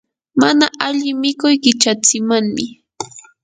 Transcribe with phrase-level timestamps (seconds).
[0.41, 2.65] mana alli mikuy qichatsimanmi.